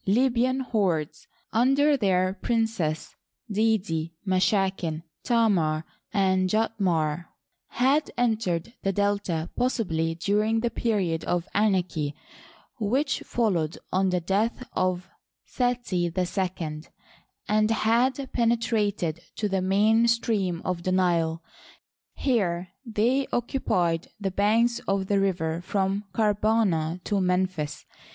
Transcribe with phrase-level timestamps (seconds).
[0.07, 3.13] Libyan hordes, under their princes,
[3.53, 7.25] Didiy Mashaken, Tamar, and Tjautmary
[7.67, 12.15] had entered the Delta possibly during the period of anarchy
[12.79, 15.07] which followed on the death of
[15.45, 16.81] Seti II,
[17.47, 21.43] and had penetrated to the main stream of the Nile.
[22.15, 27.85] Here they occupied the banks of the river from Karbana to Memphis.